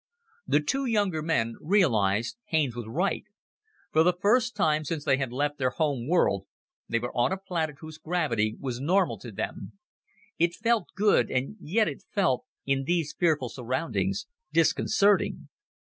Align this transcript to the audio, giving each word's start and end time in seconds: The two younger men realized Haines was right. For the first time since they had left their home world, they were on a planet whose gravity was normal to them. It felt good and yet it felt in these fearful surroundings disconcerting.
The 0.47 0.61
two 0.61 0.85
younger 0.87 1.21
men 1.21 1.57
realized 1.61 2.37
Haines 2.45 2.75
was 2.75 2.87
right. 2.89 3.23
For 3.93 4.01
the 4.01 4.17
first 4.19 4.55
time 4.55 4.83
since 4.83 5.05
they 5.05 5.17
had 5.17 5.31
left 5.31 5.59
their 5.59 5.69
home 5.69 6.07
world, 6.09 6.47
they 6.89 6.97
were 6.97 7.15
on 7.15 7.31
a 7.31 7.37
planet 7.37 7.75
whose 7.81 7.99
gravity 7.99 8.57
was 8.59 8.81
normal 8.81 9.19
to 9.19 9.31
them. 9.31 9.73
It 10.39 10.55
felt 10.55 10.87
good 10.95 11.29
and 11.29 11.55
yet 11.59 11.87
it 11.87 12.03
felt 12.15 12.45
in 12.65 12.85
these 12.85 13.13
fearful 13.13 13.49
surroundings 13.49 14.25
disconcerting. 14.51 15.49